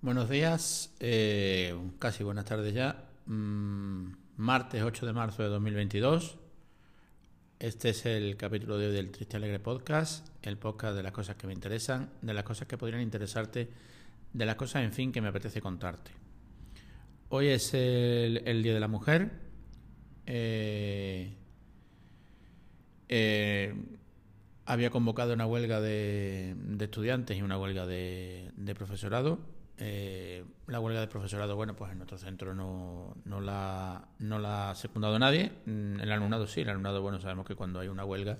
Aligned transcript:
Buenos 0.00 0.30
días, 0.30 0.94
eh, 1.00 1.76
casi 1.98 2.22
buenas 2.22 2.44
tardes 2.44 2.72
ya. 2.72 3.08
Mm, 3.26 4.12
martes 4.36 4.80
8 4.80 5.06
de 5.06 5.12
marzo 5.12 5.42
de 5.42 5.48
2022. 5.48 6.38
Este 7.58 7.88
es 7.88 8.06
el 8.06 8.36
capítulo 8.36 8.78
de 8.78 8.86
hoy 8.86 8.92
del 8.92 9.10
Triste 9.10 9.38
Alegre 9.38 9.58
Podcast, 9.58 10.28
el 10.42 10.56
podcast 10.56 10.94
de 10.94 11.02
las 11.02 11.10
cosas 11.10 11.34
que 11.34 11.48
me 11.48 11.52
interesan, 11.52 12.10
de 12.22 12.32
las 12.32 12.44
cosas 12.44 12.68
que 12.68 12.78
podrían 12.78 13.02
interesarte, 13.02 13.70
de 14.32 14.46
las 14.46 14.54
cosas, 14.54 14.84
en 14.84 14.92
fin, 14.92 15.10
que 15.10 15.20
me 15.20 15.28
apetece 15.28 15.60
contarte. 15.60 16.12
Hoy 17.30 17.48
es 17.48 17.74
el, 17.74 18.62
Día 18.62 18.74
de 18.74 18.80
la 18.80 18.86
Mujer. 18.86 19.32
Eh, 20.26 21.34
eh, 23.08 23.74
había 24.64 24.90
convocado 24.90 25.34
una 25.34 25.46
huelga 25.46 25.80
de, 25.80 26.54
estudiantes 26.78 27.36
y 27.36 27.42
una 27.42 27.58
huelga 27.58 27.84
de 27.84 28.74
profesorado 28.76 29.57
eh, 29.78 30.44
la 30.66 30.80
huelga 30.80 31.00
de 31.00 31.06
profesorado, 31.06 31.54
bueno, 31.56 31.74
pues 31.76 31.92
en 31.92 31.98
nuestro 31.98 32.18
centro 32.18 32.54
no, 32.54 33.16
no, 33.24 33.40
la, 33.40 34.70
ha 34.70 34.74
secundado 34.74 35.18
nadie. 35.18 35.52
Mm, 35.66 36.00
el 36.00 36.12
alumnado 36.12 36.46
sí, 36.46 36.62
el 36.62 36.70
alumnado, 36.70 37.00
bueno, 37.02 37.20
sabemos 37.20 37.46
que 37.46 37.54
cuando 37.54 37.80
hay 37.80 37.88
una 37.88 38.04
huelga, 38.04 38.38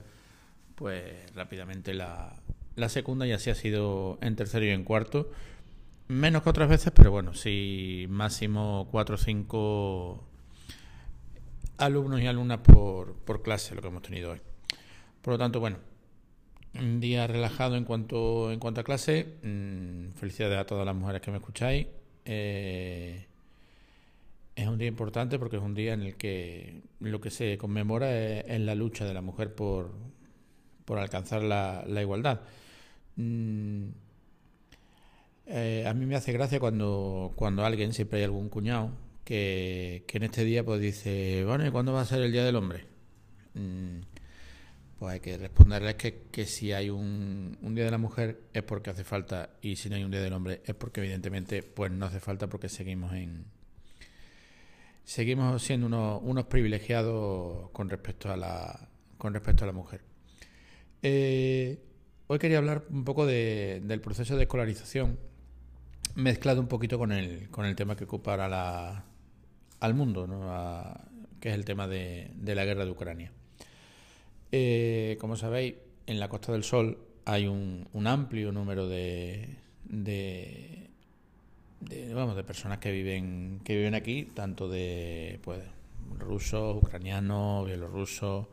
pues 0.75 1.33
rápidamente 1.35 1.95
la, 1.95 2.35
la 2.77 2.89
secunda 2.89 3.27
y 3.27 3.33
así 3.33 3.51
ha 3.51 3.55
sido 3.55 4.19
en 4.21 4.37
tercero 4.37 4.65
y 4.65 4.71
en 4.71 4.85
cuarto. 4.85 5.31
Menos 6.09 6.43
que 6.43 6.51
otras 6.51 6.69
veces, 6.69 6.93
pero 6.95 7.11
bueno, 7.11 7.35
sí, 7.35 8.07
máximo 8.09 8.89
cuatro 8.91 9.17
o 9.17 9.19
cinco 9.19 10.25
alumnos 11.77 12.20
y 12.20 12.27
alumnas 12.27 12.59
por, 12.59 13.15
por 13.15 13.43
clase, 13.43 13.75
lo 13.75 13.83
que 13.83 13.89
hemos 13.89 14.03
tenido 14.03 14.33
hoy. 14.33 14.41
Por 15.23 15.34
lo 15.34 15.39
tanto, 15.39 15.61
bueno, 15.61 15.79
un 16.75 17.01
día 17.01 17.27
relajado 17.27 17.77
en 17.77 17.85
cuanto, 17.85 18.53
en 18.53 18.59
cuanto 18.59 18.81
a 18.81 18.85
clase. 18.85 19.27
Mm, 19.43 20.13
felicidades 20.15 20.59
a 20.59 20.67
todas 20.67 20.87
las 20.87 20.95
mujeres 20.95 21.21
que 21.21 21.31
me 21.31 21.39
escucháis. 21.39 21.87
Eh, 22.25 23.27
es 24.55 24.67
un 24.67 24.79
día 24.79 24.89
importante 24.89 25.39
porque 25.39 25.57
es 25.57 25.62
un 25.62 25.75
día 25.75 25.95
en 25.95 26.03
el 26.03 26.17
que 26.17 26.83
lo 27.01 27.20
que 27.20 27.31
se 27.31 27.57
conmemora 27.59 28.41
es, 28.41 28.61
la 28.61 28.75
lucha 28.75 29.05
de 29.05 29.15
la 29.15 29.23
mujer 29.23 29.55
por, 29.55 29.92
por 30.84 30.98
alcanzar 30.98 31.42
la, 31.42 31.84
igualdad. 32.01 32.41
Mm, 33.17 33.89
eh, 35.47 35.85
a 35.87 35.95
mí 35.95 36.07
me 36.07 36.17
hace 36.17 36.33
gracia 36.33 36.61
cuando, 36.61 37.33
cuando 37.37 37.64
alguien, 37.64 37.92
siempre 37.92 38.19
hay 38.19 38.25
algún 38.25 38.48
cuñado, 38.48 38.91
que, 39.25 40.05
que 40.07 40.19
en 40.19 40.25
este 40.25 40.45
día 40.45 40.64
pues 40.64 40.81
dice, 40.81 41.45
bueno, 41.45 41.67
¿y 41.67 41.70
cuándo 41.70 41.92
va 41.92 42.03
a 42.03 42.05
ser 42.05 42.23
el 42.23 42.33
Día 42.33 42.45
del 42.45 42.57
Hombre? 42.57 42.98
Pues 44.99 45.15
hay 45.15 45.21
que 45.21 45.39
responderles 45.39 45.95
que, 45.95 46.23
que 46.33 46.45
si 46.45 46.73
hay 46.73 46.91
un, 46.91 47.57
Día 47.75 47.85
de 47.85 47.91
la 47.91 47.99
Mujer 47.99 48.41
es 48.53 48.65
porque 48.65 48.91
hace 48.91 49.05
falta 49.05 49.51
y 49.63 49.77
si 49.77 49.89
no 49.89 49.95
hay 49.95 50.03
un 50.03 50.11
Día 50.11 50.21
del 50.21 50.33
Hombre 50.33 50.61
es 50.65 50.75
porque 50.75 51.01
evidentemente 51.01 51.63
pues 51.63 51.93
no 51.93 52.07
hace 52.07 52.19
falta 52.19 52.49
porque 52.49 52.69
seguimos 52.69 53.13
en 53.15 53.45
seguimos 55.05 55.63
siendo 55.63 55.87
unos, 55.87 56.21
unos 56.25 56.47
privilegiados 56.47 57.71
con 57.71 57.89
respecto 57.89 58.33
a 58.33 58.37
la 58.37 58.89
con 59.19 59.35
respecto 59.35 59.65
a 59.65 59.69
la 59.69 59.73
mujer. 59.73 60.03
Eh, 61.03 61.79
hoy 62.27 62.39
quería 62.41 62.59
hablar 62.59 62.85
un 62.91 63.05
poco 63.05 63.25
de, 63.25 63.81
del 63.85 64.01
proceso 64.01 64.37
de 64.37 64.43
escolarización 64.43 65.19
mezclado 66.17 66.61
un 66.61 66.67
poquito 66.67 66.99
con 66.99 67.13
el, 67.13 67.49
con 67.51 67.67
el 67.67 67.77
tema 67.77 67.95
que 67.95 68.05
ocupa 68.05 68.33
ahora 68.33 68.49
la, 68.49 69.05
al 69.79 69.95
mundo, 69.95 70.27
¿no? 70.27 70.51
que 71.41 71.51
es 71.51 71.55
el 71.55 71.65
tema 71.65 71.87
de 71.87 72.33
la 72.43 72.65
guerra 72.65 72.85
de 72.85 72.91
Ucrania. 72.91 73.33
Eh, 74.51 75.17
como 75.21 75.37
sabéis, 75.37 75.75
en 76.07 76.21
la 76.21 76.29
Costa 76.29 76.53
del 76.53 76.65
Sol 76.65 76.99
hay 77.25 77.47
un, 77.47 77.87
amplio 78.07 78.53
número 78.53 78.89
de, 78.89 79.57
de, 79.85 80.89
vamos, 82.15 82.37
de 82.37 82.45
personas 82.45 82.79
que 82.79 82.91
viven, 82.91 83.61
que 83.65 83.77
viven 83.77 83.95
aquí, 83.95 84.25
tanto 84.35 84.69
de 84.69 85.39
pues, 85.43 85.63
rusos, 86.19 86.83
ucranianos, 86.83 87.67
bielorrusos, 87.67 88.47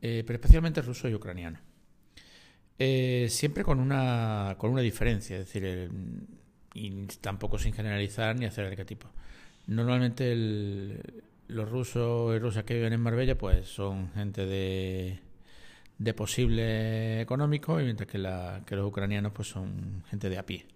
eh, 0.00 0.22
pero 0.26 0.36
especialmente 0.36 0.82
rusos 0.82 1.10
y 1.10 1.14
ucranianos. 1.14 1.60
Eh, 2.78 3.26
siempre 3.28 3.64
con 3.64 3.80
una, 3.80 4.54
con 4.58 4.70
una 4.70 4.82
diferencia, 4.82 5.36
es 5.36 5.46
decir, 5.46 5.90
y 6.74 7.06
tampoco 7.20 7.58
sin 7.58 7.72
generalizar 7.72 8.36
ni 8.36 8.46
hacer 8.46 8.66
arquetipos. 8.66 9.10
Normalmente 9.66 10.30
el, 10.30 11.02
los 11.48 11.68
rusos 11.68 12.36
y 12.36 12.38
rusas 12.38 12.64
que 12.64 12.74
viven 12.74 12.92
en 12.92 13.00
Marbella 13.00 13.36
pues 13.36 13.66
son 13.66 14.10
gente 14.12 14.46
de, 14.46 15.18
de 15.98 16.14
posible 16.14 17.20
económico 17.20 17.80
y 17.80 17.84
mientras 17.84 18.08
que, 18.08 18.18
la, 18.18 18.62
que 18.64 18.76
los 18.76 18.86
ucranianos 18.86 19.32
pues 19.32 19.48
son 19.48 20.04
gente 20.08 20.28
de 20.28 20.38
a 20.38 20.46
pie. 20.46 20.66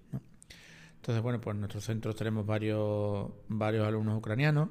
Entonces, 0.97 1.23
bueno, 1.23 1.41
pues 1.41 1.55
en 1.55 1.61
nuestros 1.61 1.85
centros 1.85 2.15
tenemos 2.17 2.47
varios, 2.47 3.31
varios 3.49 3.87
alumnos 3.87 4.19
ucranianos 4.19 4.69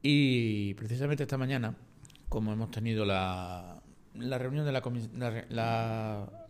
y 0.00 0.74
precisamente 0.74 1.24
esta 1.24 1.36
mañana, 1.36 1.74
como 2.28 2.52
hemos 2.52 2.70
tenido 2.70 3.04
la, 3.04 3.82
la 4.14 4.38
reunión 4.38 4.64
de 4.64 4.72
la, 4.72 4.82
la, 5.48 6.48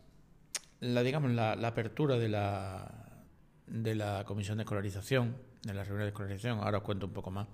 la, 0.80 1.02
digamos, 1.02 1.30
la, 1.30 1.56
la 1.56 1.68
apertura 1.68 2.18
de 2.18 2.28
la, 2.28 3.24
de 3.66 3.94
la 3.94 4.24
comisión 4.26 4.58
de 4.58 4.64
escolarización, 4.64 5.36
de 5.62 5.72
la 5.74 5.82
reunión 5.82 6.04
de 6.04 6.08
escolarización, 6.08 6.58
ahora 6.58 6.78
os 6.78 6.84
cuento 6.84 7.06
un 7.06 7.12
poco 7.12 7.30
más 7.30 7.46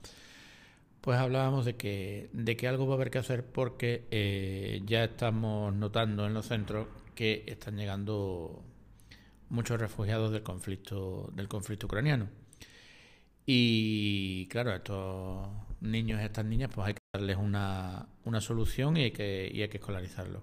pues 1.03 1.19
hablábamos 1.19 1.65
de 1.65 1.77
que, 1.77 2.31
de 2.33 2.57
que 2.57 2.69
algo 2.69 2.87
va 2.87 2.95
a 2.95 2.97
haber 2.97 3.11
que 3.11 3.19
hacer 3.19 3.45
porque 3.45 4.07
eh, 4.13 4.83
ya 4.87 5.05
estamos 5.05 5.75
notando 5.75 6.27
en 6.27 6.33
los 6.33 6.47
centros 6.47 6.87
que 7.17 7.45
están 7.49 7.77
llegando 7.77 8.63
muchos 9.51 9.81
refugiados 9.81 10.31
del 10.31 10.45
conflicto, 10.45 11.29
del 11.35 11.49
conflicto 11.49 11.87
ucraniano. 11.87 12.29
Y 13.45 14.47
claro, 14.47 14.71
a 14.71 14.77
estos 14.77 15.49
niños 15.81 16.21
y 16.21 16.23
a 16.23 16.27
estas 16.27 16.45
niñas 16.45 16.71
pues 16.73 16.87
hay 16.87 16.95
que 16.95 17.01
darles 17.13 17.37
una, 17.37 18.07
una 18.25 18.41
solución 18.41 18.97
y 18.97 19.03
hay 19.03 19.11
que, 19.11 19.51
y 19.53 19.61
hay 19.63 19.69
que 19.69 19.79
escolarizarlos. 19.79 20.43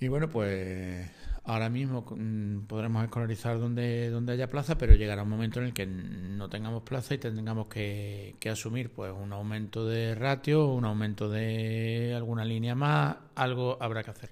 Y 0.00 0.08
bueno, 0.08 0.28
pues 0.28 1.08
ahora 1.46 1.70
mismo 1.70 2.04
mm, 2.08 2.66
podremos 2.66 3.04
escolarizar 3.04 3.58
donde, 3.58 4.10
donde 4.10 4.32
haya 4.32 4.50
plaza, 4.50 4.76
pero 4.76 4.94
llegará 4.94 5.22
un 5.22 5.30
momento 5.30 5.60
en 5.60 5.66
el 5.66 5.72
que 5.72 5.86
no 5.86 6.48
tengamos 6.50 6.82
plaza 6.82 7.14
y 7.14 7.18
tengamos 7.18 7.68
que, 7.68 8.36
asumir 8.50 8.90
pues 8.90 9.12
un 9.12 9.32
aumento 9.32 9.86
de 9.86 10.14
ratio, 10.14 10.66
un 10.66 10.84
aumento 10.84 11.28
de 11.28 12.14
alguna 12.16 12.44
línea 12.44 12.74
más, 12.74 13.16
algo 13.34 13.78
habrá 13.80 14.02
que 14.02 14.10
hacer. 14.10 14.30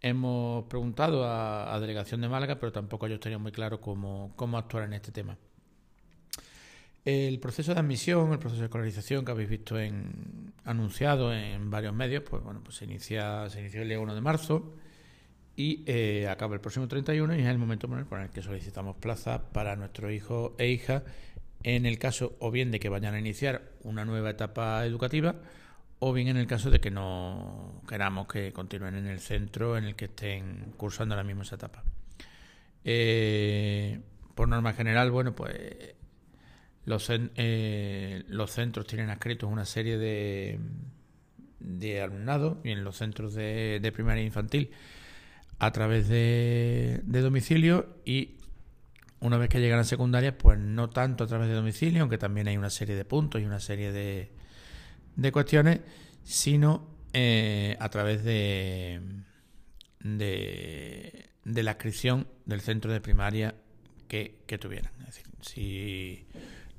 Hemos 0.00 0.64
preguntado 0.64 1.24
a, 1.26 1.78
Delegación 1.80 2.20
de 2.20 2.28
Málaga, 2.28 2.58
pero 2.58 2.72
tampoco 2.72 3.06
ellos 3.06 3.20
tenían 3.20 3.42
muy 3.42 3.52
claro 3.52 3.80
cómo, 3.80 4.32
cómo 4.36 4.58
actuar 4.58 4.84
en 4.84 4.94
este 4.94 5.12
tema. 5.12 5.36
El 7.04 7.38
proceso 7.38 7.74
de 7.74 7.80
admisión, 7.80 8.32
el 8.32 8.38
proceso 8.38 8.60
de 8.60 8.66
escolarización 8.66 9.24
que 9.24 9.32
habéis 9.32 9.50
visto 9.50 9.78
en, 9.78 10.52
anunciado 10.64 11.32
en 11.34 11.70
varios 11.70 11.94
medios, 11.94 12.22
pues 12.28 12.42
bueno, 12.42 12.60
pues 12.64 12.76
se 12.76 12.86
inicia, 12.86 13.48
se 13.50 13.60
inició 13.60 13.82
el 13.82 13.88
día 13.88 14.00
1 14.00 14.14
de 14.14 14.20
marzo 14.22 14.74
y 15.56 15.84
eh, 15.86 16.28
acaba 16.28 16.54
el 16.54 16.60
próximo 16.60 16.88
31 16.88 17.36
y 17.36 17.42
es 17.42 17.46
el 17.46 17.58
momento 17.58 17.88
por 17.88 18.20
el 18.20 18.30
que 18.30 18.42
solicitamos 18.42 18.96
plaza 18.96 19.52
para 19.52 19.76
nuestros 19.76 20.12
hijos 20.12 20.52
e 20.58 20.68
hijas 20.68 21.02
en 21.62 21.86
el 21.86 21.98
caso 21.98 22.36
o 22.40 22.50
bien 22.50 22.70
de 22.70 22.80
que 22.80 22.88
vayan 22.88 23.14
a 23.14 23.18
iniciar 23.18 23.62
una 23.82 24.04
nueva 24.04 24.30
etapa 24.30 24.84
educativa 24.84 25.36
o 26.00 26.12
bien 26.12 26.28
en 26.28 26.36
el 26.36 26.46
caso 26.46 26.70
de 26.70 26.80
que 26.80 26.90
no 26.90 27.82
queramos 27.88 28.26
que 28.26 28.52
continúen 28.52 28.96
en 28.96 29.06
el 29.06 29.20
centro 29.20 29.78
en 29.78 29.84
el 29.84 29.94
que 29.94 30.06
estén 30.06 30.74
cursando 30.76 31.14
la 31.16 31.24
misma 31.24 31.44
etapa. 31.44 31.82
Eh, 32.84 34.00
por 34.34 34.48
norma 34.48 34.74
general, 34.74 35.10
bueno, 35.10 35.34
pues 35.34 35.54
los, 36.84 37.10
eh, 37.10 38.24
los 38.28 38.50
centros 38.50 38.86
tienen 38.86 39.08
adscritos 39.08 39.50
una 39.50 39.64
serie 39.64 39.96
de, 39.96 40.58
de 41.60 42.02
alumnado 42.02 42.60
y 42.64 42.72
en 42.72 42.84
los 42.84 42.96
centros 42.96 43.34
de 43.34 43.92
primaria 43.94 44.24
infantil 44.24 44.72
a 45.58 45.70
través 45.72 46.08
de, 46.08 47.02
domicilio 47.06 47.96
y 48.04 48.36
una 49.20 49.38
vez 49.38 49.48
que 49.48 49.60
llegan 49.60 49.78
a 49.78 49.84
secundaria, 49.84 50.36
pues 50.36 50.58
no 50.58 50.90
tanto 50.90 51.24
a 51.24 51.26
través 51.26 51.48
de 51.48 51.54
domicilio, 51.54 52.02
aunque 52.02 52.18
también 52.18 52.48
hay 52.48 52.56
una 52.56 52.70
serie 52.70 52.94
de 52.94 53.04
puntos 53.04 53.40
y 53.40 53.44
una 53.44 53.60
serie 53.60 53.90
de, 53.92 54.30
de 55.16 55.32
cuestiones, 55.32 55.80
sino 56.22 56.86
eh, 57.12 57.76
a 57.80 57.88
través 57.88 58.22
de, 58.22 59.00
de, 60.00 61.30
la 61.44 61.70
inscripción 61.70 62.26
del 62.44 62.60
centro 62.60 62.92
de 62.92 63.00
primaria 63.00 63.54
que, 64.08 64.42
que 64.46 64.58
tuvieran. 64.58 64.92
Es 65.00 65.06
decir, 65.06 65.26
si 65.40 66.26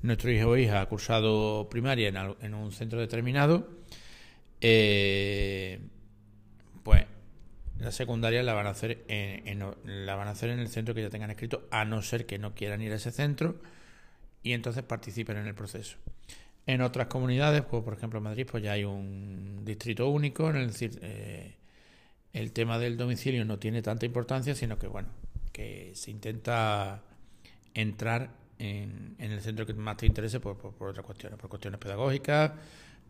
nuestro 0.03 0.31
hijo 0.31 0.49
o 0.49 0.57
hija 0.57 0.81
ha 0.81 0.85
cursado 0.85 1.67
primaria 1.69 2.09
en, 2.09 2.17
en 2.41 2.53
un 2.53 2.71
centro 2.71 2.99
determinado, 2.99 3.69
eh, 4.61 5.79
la 7.79 7.91
secundaria 7.91 8.41
la 8.43 8.53
van 8.53 8.67
a 8.67 8.71
hacer 8.71 9.03
en, 9.07 9.59
la 9.83 10.15
van 10.15 10.27
a 10.27 10.31
hacer 10.31 10.49
en 10.49 10.59
el 10.59 10.69
centro 10.69 10.95
que 10.95 11.01
ya 11.01 11.09
tengan 11.09 11.31
escrito, 11.31 11.67
a 11.71 11.85
no 11.85 12.01
ser 12.01 12.25
que 12.25 12.37
no 12.37 12.55
quieran 12.55 12.81
ir 12.81 12.91
a 12.91 12.95
ese 12.95 13.11
centro 13.11 13.55
y 14.43 14.53
entonces 14.53 14.83
participen 14.83 15.37
en 15.37 15.47
el 15.47 15.55
proceso. 15.55 15.97
En 16.67 16.81
otras 16.81 17.07
comunidades, 17.07 17.63
pues 17.63 17.83
por 17.83 17.93
ejemplo 17.93 18.17
en 18.17 18.23
Madrid, 18.23 18.47
pues 18.49 18.63
ya 18.63 18.73
hay 18.73 18.83
un 18.83 19.63
distrito 19.63 20.07
único, 20.09 20.49
en 20.49 20.55
el 20.57 20.71
eh, 21.01 21.55
el 22.33 22.51
tema 22.51 22.79
del 22.79 22.97
domicilio 22.97 23.45
no 23.45 23.59
tiene 23.59 23.81
tanta 23.81 24.05
importancia, 24.05 24.55
sino 24.55 24.77
que 24.77 24.87
bueno, 24.87 25.09
que 25.51 25.91
se 25.95 26.11
intenta 26.11 27.03
entrar 27.73 28.31
en, 28.59 29.15
el 29.19 29.41
centro 29.41 29.65
que 29.65 29.73
más 29.73 29.97
te 29.97 30.05
interese 30.05 30.39
por, 30.39 30.57
por, 30.57 30.89
otras 30.89 31.05
cuestiones, 31.05 31.39
por 31.39 31.49
cuestiones 31.49 31.79
pedagógicas, 31.79 32.51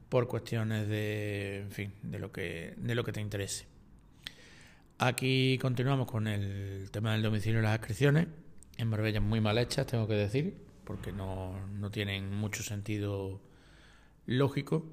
por 0.10 0.28
cuestiones 0.28 0.88
de, 0.88 1.62
en 1.62 1.72
fin, 1.72 1.94
de 2.04 2.20
lo 2.20 2.32
que, 2.32 2.74
de 2.78 2.96
lo 2.96 3.04
que 3.04 3.12
te 3.12 3.22
interese. 3.22 3.66
Aquí 4.98 5.58
continuamos 5.62 6.10
con 6.10 6.26
el 6.26 6.90
tema 6.90 7.12
del 7.12 7.22
domicilio 7.22 7.60
y 7.60 7.64
las 7.64 7.74
adscripciones. 7.74 8.28
En 8.78 8.88
Marbella 8.88 9.20
muy 9.20 9.42
mal 9.42 9.58
hechas, 9.58 9.86
tengo 9.88 10.08
que 10.08 10.14
decir, 10.14 10.58
porque 10.86 11.12
no, 11.12 11.68
no 11.68 11.92
tienen 11.92 12.34
mucho 12.34 12.64
sentido 12.64 13.42
lógico 14.26 14.86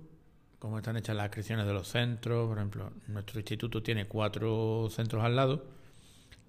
como 0.59 0.79
están 0.79 0.97
hechas 0.97 1.15
las 1.15 1.27
adscripciones 1.27 1.67
de 1.67 1.73
los 1.73 1.87
centros. 1.87 2.49
Por 2.49 2.59
ejemplo, 2.59 2.93
nuestro 3.07 3.39
instituto 3.39 3.83
tiene 3.85 4.07
cuatro 4.07 4.89
centros 4.91 5.23
al 5.23 5.37
lado, 5.37 5.67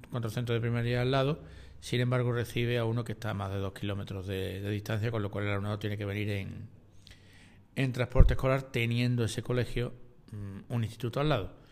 cuatro 0.10 0.32
centros 0.32 0.56
de 0.56 0.62
primaria 0.62 1.02
al 1.02 1.12
lado. 1.12 1.44
Sin 1.80 2.02
embargo, 2.02 2.32
recibe 2.32 2.80
a 2.80 2.86
uno 2.86 3.04
que 3.04 3.12
está 3.12 3.32
a 3.32 3.34
más 3.36 3.52
de 3.52 3.60
dos 3.60 3.74
kilómetros 3.74 4.26
de, 4.26 4.68
distancia, 4.72 5.12
con 5.12 5.22
lo 5.22 5.30
cual 5.30 5.46
el 5.46 5.52
alumnado 5.52 5.78
tiene 5.78 5.96
que 5.98 6.06
venir 6.06 6.30
en, 6.32 6.70
en 7.76 7.92
transporte 7.92 8.34
escolar 8.34 8.64
teniendo 8.72 9.24
ese 9.24 9.44
colegio 9.44 9.94
mm, 10.32 10.74
un 10.74 10.84
instituto 10.84 11.20
al 11.20 11.30
lado. 11.30 11.62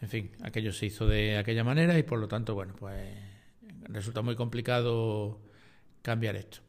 En 0.00 0.08
fin, 0.08 0.30
aquello 0.42 0.72
se 0.72 0.86
hizo 0.86 1.06
de 1.06 1.38
aquella 1.38 1.64
manera 1.64 1.98
y 1.98 2.02
por 2.02 2.18
lo 2.18 2.28
tanto, 2.28 2.54
bueno, 2.54 2.74
pues 2.78 3.16
resulta 3.88 4.22
muy 4.22 4.36
complicado 4.36 5.40
cambiar 6.02 6.36
esto. 6.36 6.60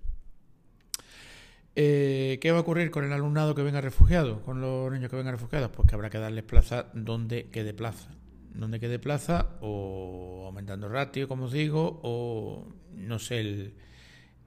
Eh, 1.75 2.39
¿Qué 2.41 2.51
va 2.51 2.57
a 2.57 2.61
ocurrir 2.61 2.91
con 2.91 3.05
el 3.05 3.13
alumnado 3.13 3.55
que 3.55 3.61
venga 3.61 3.79
refugiado, 3.79 4.41
con 4.41 4.59
los 4.59 4.91
niños 4.91 5.09
que 5.09 5.15
vengan 5.15 5.33
refugiados? 5.33 5.71
Pues 5.71 5.87
que 5.87 5.95
habrá 5.95 6.09
que 6.09 6.17
darles 6.17 6.43
plaza 6.43 6.87
donde 6.93 7.49
quede 7.49 7.73
plaza. 7.73 8.09
Donde 8.53 8.79
quede 8.79 8.99
plaza 8.99 9.51
o 9.61 10.43
aumentando 10.47 10.89
ratio, 10.89 11.27
como 11.27 11.45
os 11.45 11.53
digo, 11.53 12.01
o 12.03 12.67
no 12.93 13.19
sé 13.19 13.71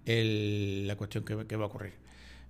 el, 0.05 0.87
la 0.87 0.97
cuestión 0.97 1.25
que, 1.25 1.57
va 1.57 1.65
a 1.65 1.69
ocurrir. 1.69 1.95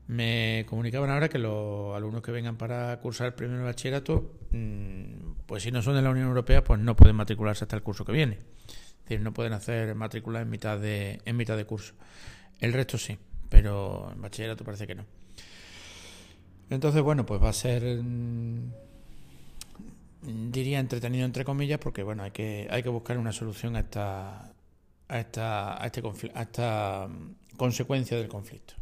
Me 0.09 0.67
comunicaban 0.69 1.11
ahora 1.11 1.29
que 1.29 1.39
los 1.39 1.95
alumnos 1.95 2.23
que 2.23 2.33
vengan 2.33 2.57
para 2.57 2.99
cursar 2.99 3.29
el 3.29 3.35
primer 3.35 3.63
bachillerato, 3.63 4.35
mm, 4.51 4.92
pues 5.53 5.65
si 5.65 5.71
no 5.71 5.83
son 5.83 5.97
de 5.97 6.01
la 6.01 6.09
Unión 6.09 6.29
Europea, 6.29 6.65
pues 6.65 6.81
no 6.81 6.97
pueden 6.97 7.15
matricularse 7.15 7.65
hasta 7.67 7.77
el 7.77 7.83
curso 7.83 8.07
que 8.07 8.13
viene. 8.13 8.37
Es 8.37 9.03
decir, 9.05 9.21
no 9.21 9.35
pueden 9.35 9.53
hacer 9.53 9.95
matrícula 9.95 10.41
en 10.41 10.49
mitad 10.49 10.79
de, 10.79 11.21
en 11.27 11.37
mitad 11.37 11.59
de 11.59 11.67
curso. 11.67 11.93
El 12.59 12.73
resto 12.73 12.97
sí 12.97 13.19
pero 13.51 14.11
en 14.11 14.23
bachillerato 14.23 14.65
parece 14.65 14.87
que 14.87 14.95
no. 14.95 15.05
Entonces, 16.71 17.03
bueno, 17.03 17.27
pues 17.27 17.43
va 17.43 17.51
a 17.51 17.53
ser, 17.53 17.83
mm, 18.03 18.73
diría 20.51 20.81
entretenido 20.81 21.27
entre 21.27 21.45
comillas, 21.45 21.79
porque 21.79 22.03
bueno, 22.03 22.23
hay 22.23 22.31
que, 22.31 22.67
hay 22.71 22.83
que 22.83 22.89
buscar 22.89 23.19
una 23.19 23.31
solución 23.31 23.77
a 23.77 23.81
esta, 23.81 24.55
a 25.07 25.21
esta, 25.21 25.83
a 25.83 25.85
este 25.85 26.03
a 26.33 26.43
esta 26.43 27.09
mm, 27.11 27.57
consecuencia 27.59 28.17
del 28.17 28.29
conflicto. 28.29 28.73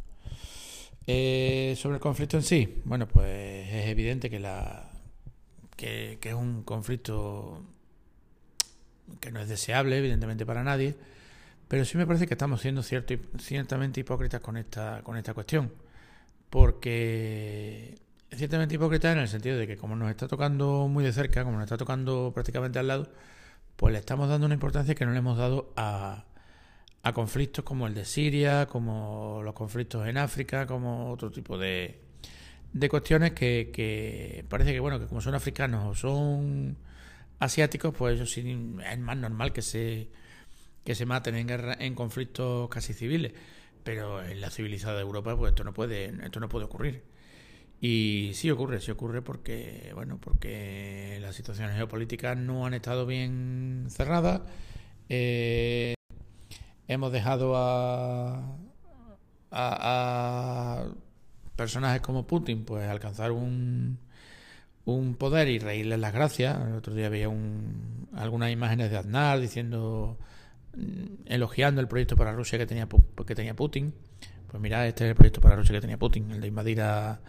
Eh, 1.05 1.75
sobre 1.77 1.95
el 1.95 2.01
conflicto 2.01 2.37
en 2.37 2.43
sí, 2.43 2.81
bueno, 2.85 3.09
pues 3.09 3.67
es 3.73 3.87
evidente 3.87 4.29
que 4.29 4.39
la 4.39 4.90
que, 5.81 6.29
es 6.29 6.33
un 6.33 6.63
conflicto 6.63 7.63
que 9.19 9.31
no 9.31 9.39
es 9.39 9.49
deseable, 9.49 9.97
evidentemente, 9.97 10.45
para 10.45 10.63
nadie 10.63 10.95
pero 11.71 11.85
sí 11.85 11.97
me 11.97 12.05
parece 12.05 12.27
que 12.27 12.33
estamos 12.33 12.59
siendo 12.59 12.83
ciertamente 12.83 14.01
hipócritas 14.01 14.41
con 14.41 14.57
esta, 14.57 15.01
con 15.03 15.15
esta 15.15 15.33
cuestión. 15.33 15.71
Porque 16.49 17.97
ciertamente 18.29 18.75
hipócritas 18.75 19.13
en 19.13 19.19
el 19.19 19.29
sentido 19.29 19.57
de 19.57 19.67
que 19.67 19.77
como 19.77 19.95
nos 19.95 20.09
está 20.09 20.27
tocando 20.27 20.89
muy 20.89 21.01
de 21.01 21.13
cerca, 21.13 21.45
como 21.45 21.55
nos 21.55 21.63
está 21.63 21.77
tocando 21.77 22.33
prácticamente 22.33 22.77
al 22.77 22.87
lado, 22.87 23.09
pues 23.77 23.93
le 23.93 23.99
estamos 23.99 24.27
dando 24.27 24.47
una 24.47 24.53
importancia 24.53 24.95
que 24.95 25.05
no 25.05 25.13
le 25.13 25.19
hemos 25.19 25.37
dado 25.37 25.71
a, 25.77 26.25
a 27.03 27.13
conflictos 27.13 27.63
como 27.63 27.87
el 27.87 27.93
de 27.93 28.03
Siria, 28.03 28.65
como 28.65 29.39
los 29.41 29.53
conflictos 29.53 30.05
en 30.05 30.17
África, 30.17 30.67
como 30.67 31.09
otro 31.09 31.31
tipo 31.31 31.57
de, 31.57 32.01
de 32.73 32.89
cuestiones 32.89 33.31
que, 33.33 33.71
que 33.73 34.45
parece 34.49 34.73
que, 34.73 34.79
bueno, 34.79 34.99
que 34.99 35.07
como 35.07 35.21
son 35.21 35.35
africanos 35.35 35.85
o 35.85 35.95
son 35.95 36.77
asiáticos, 37.39 37.93
pues 37.97 38.15
ellos 38.15 38.31
sí 38.31 38.41
es 38.89 38.99
más 38.99 39.17
normal 39.17 39.53
que 39.53 39.61
se 39.61 40.09
que 40.83 40.95
se 40.95 41.05
maten 41.05 41.35
en 41.35 41.47
guerra, 41.47 41.75
en 41.79 41.93
conflictos 41.95 42.67
casi 42.69 42.93
civiles, 42.93 43.33
pero 43.83 44.23
en 44.23 44.41
la 44.41 44.49
civilizada 44.49 44.99
Europa 45.01 45.37
pues 45.37 45.51
esto 45.51 45.63
no 45.63 45.73
puede 45.73 46.13
esto 46.23 46.39
no 46.39 46.49
puede 46.49 46.65
ocurrir. 46.65 47.03
Y 47.81 48.31
sí 48.35 48.51
ocurre, 48.51 48.79
sí 48.81 48.91
ocurre 48.91 49.21
porque 49.21 49.91
bueno, 49.95 50.19
porque 50.21 51.19
las 51.21 51.35
situaciones 51.35 51.75
geopolíticas 51.75 52.37
no 52.37 52.65
han 52.65 52.73
estado 52.75 53.05
bien 53.05 53.87
cerradas. 53.89 54.41
Eh, 55.09 55.95
hemos 56.87 57.11
dejado 57.11 57.55
a, 57.57 58.57
a, 59.51 60.81
a 60.81 60.85
personajes 61.61 62.01
como 62.01 62.25
Putin 62.27 62.65
pues 62.65 62.87
alcanzar 62.89 63.31
un 63.31 63.99
un 64.83 65.15
poder 65.15 65.47
y 65.47 65.59
reírles 65.59 65.99
las 65.99 66.13
gracias. 66.13 66.59
El 66.67 66.73
otro 66.73 66.93
día 66.95 67.07
había 67.07 67.29
un, 67.29 68.09
algunas 68.13 68.51
imágenes 68.51 68.89
de 68.89 68.97
Aznar 68.97 69.39
diciendo 69.39 70.17
Mm, 70.73 71.23
elogiando 71.25 71.81
el 71.81 71.87
proyecto 71.87 72.15
para 72.15 72.31
Rusia 72.31 72.57
que 72.57 72.65
tenía, 72.65 72.87
que 73.25 73.35
tenía 73.35 73.55
Putin. 73.55 73.93
Pues 74.49 74.61
mira, 74.61 74.87
este 74.87 75.05
es 75.05 75.09
el 75.09 75.15
proyecto 75.15 75.41
para 75.41 75.55
Rusia 75.55 75.73
que 75.75 75.81
tenía 75.81 75.97
Putin, 75.97 76.31
el 76.31 76.41
de 76.41 76.47
invadir 76.47 76.81
a, 76.81 77.19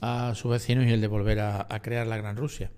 a 0.00 0.34
sus 0.34 0.50
vecinos 0.50 0.86
y 0.86 0.92
el 0.92 1.00
de 1.00 1.06
volver 1.06 1.40
a, 1.40 1.66
crear 1.82 2.06
la 2.06 2.16
Gran 2.16 2.36
Rusia. 2.36 2.70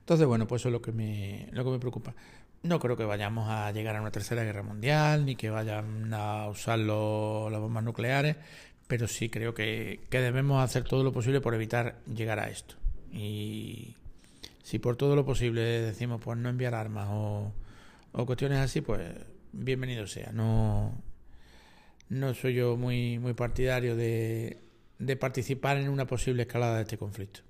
Entonces, 0.00 0.26
bueno, 0.26 0.46
pues 0.46 0.62
eso 0.62 0.68
es 0.68 0.72
lo 0.72 0.82
que 0.82 0.92
me, 0.92 1.48
lo 1.52 1.64
que 1.64 1.70
me 1.70 1.78
preocupa. 1.78 2.14
No 2.62 2.78
creo 2.78 2.96
que 2.96 3.04
vayamos 3.04 3.48
a 3.48 3.70
llegar 3.72 3.96
a 3.96 4.00
una 4.00 4.10
tercera 4.10 4.44
guerra 4.44 4.62
mundial, 4.62 5.26
ni 5.26 5.36
que 5.36 5.50
vayan 5.50 6.12
a 6.14 6.48
usar 6.48 6.78
las 6.78 7.60
bombas 7.60 7.84
nucleares, 7.84 8.36
pero 8.86 9.08
sí 9.08 9.28
creo 9.28 9.54
que, 9.54 10.00
que 10.10 10.20
debemos 10.20 10.62
hacer 10.62 10.84
todo 10.84 11.04
lo 11.04 11.12
posible 11.12 11.40
por 11.40 11.54
evitar 11.54 11.98
llegar 12.06 12.38
a 12.38 12.50
esto. 12.50 12.76
Y 13.12 13.96
si 14.62 14.78
por 14.78 14.96
todo 14.96 15.16
lo 15.16 15.24
posible 15.24 15.62
decimos, 15.62 16.20
pues 16.22 16.38
no 16.38 16.48
enviar 16.48 16.74
armas 16.74 17.08
o 17.10 17.52
cuestiones 18.26 18.58
así, 18.58 18.80
pues 18.80 19.00
bienvenido 19.52 20.06
sea. 20.06 20.32
No, 20.32 21.02
no 22.08 22.34
soy 22.34 22.54
yo 22.54 22.76
muy, 22.76 23.18
muy 23.18 23.34
partidario 23.34 23.96
de, 23.96 24.58
de 24.98 25.16
participar 25.16 25.78
en 25.78 25.88
una 25.88 26.06
posible 26.06 26.42
escalada 26.42 26.76
de 26.76 26.82
este 26.82 26.98
conflicto. 26.98 27.40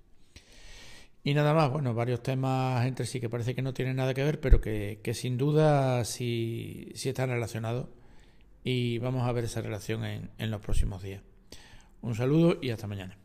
Y 1.24 1.34
nada 1.34 1.54
más, 1.54 1.70
bueno, 1.70 1.94
varios 1.94 2.22
temas 2.22 2.84
entre 2.86 3.06
sí 3.06 3.20
que 3.20 3.28
parece 3.28 3.54
que 3.54 3.62
no 3.62 3.74
tienen 3.74 3.96
nada 3.96 4.12
que 4.12 4.24
ver, 4.24 4.40
pero 4.40 4.60
que, 4.60 5.00
que 5.02 5.14
sin 5.14 5.38
duda 5.38 6.04
sí, 6.04 6.90
sí, 6.94 7.08
están 7.08 7.30
relacionados 7.30 7.88
y 8.64 8.98
vamos 8.98 9.26
a 9.26 9.32
ver 9.32 9.44
esa 9.44 9.60
relación 9.60 10.04
en, 10.04 10.30
en 10.38 10.50
los 10.50 10.60
próximos 10.60 11.02
días. 11.02 11.22
Un 12.00 12.14
saludo 12.14 12.58
y 12.60 12.70
hasta 12.70 12.86
mañana. 12.86 13.21